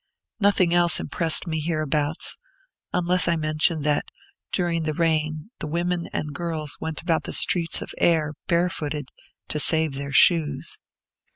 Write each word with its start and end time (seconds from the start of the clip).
Nothing 0.39 0.73
else 0.73 0.99
impressed 0.99 1.45
me 1.45 1.59
hereabouts, 1.59 2.35
unless 2.91 3.27
I 3.27 3.35
mention, 3.35 3.81
that, 3.81 4.05
during 4.51 4.81
the 4.81 4.95
rain, 4.95 5.51
the 5.59 5.67
women 5.67 6.07
and 6.11 6.33
girls 6.33 6.75
went 6.81 7.03
about 7.03 7.25
the 7.25 7.33
streets 7.33 7.83
of 7.83 7.93
Ayr 7.99 8.33
barefooted 8.47 9.09
to 9.49 9.59
save 9.59 9.93
their 9.93 10.11
shoes. 10.11 10.79